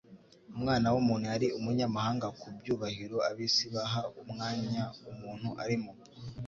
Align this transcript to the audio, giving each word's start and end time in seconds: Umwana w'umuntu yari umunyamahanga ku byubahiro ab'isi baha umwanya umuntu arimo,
Umwana 0.57 0.87
w'umuntu 0.93 1.25
yari 1.33 1.47
umunyamahanga 1.57 2.27
ku 2.39 2.45
byubahiro 2.59 3.17
ab'isi 3.29 3.65
baha 3.73 4.01
umwanya 4.21 4.81
umuntu 5.11 5.49
arimo, 5.63 5.91